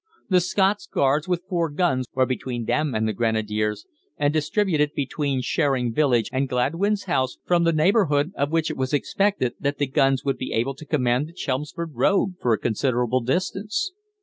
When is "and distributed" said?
4.17-4.93